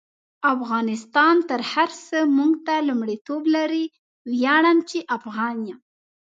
افغانستان 0.53 1.35
تر 1.49 1.61
هر 1.71 1.89
سه 2.07 2.17
مونږ 2.35 2.53
ته 2.67 2.75
لمړیتوب 2.87 3.43
لري: 3.55 3.83
ویاړم 4.31 4.77
چی 4.89 4.99
افغان 5.17 5.55
يم 5.69 5.79